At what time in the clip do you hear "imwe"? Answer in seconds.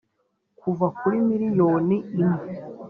2.19-2.47